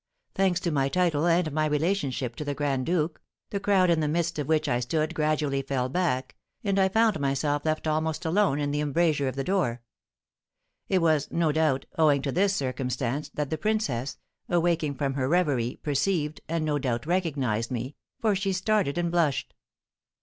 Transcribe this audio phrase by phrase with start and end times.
[0.33, 4.07] Thanks to my title and my relationship to the grand duke, the crowd in the
[4.07, 8.57] midst of which I stood gradually fell back, and I found myself left almost alone
[8.57, 9.83] in the embrasure of the door.
[10.89, 14.17] It was, no doubt, owing to this circumstance that the princess,
[14.49, 19.53] awaking from her reverie, perceived, and no doubt recognised me, for she started and blushed.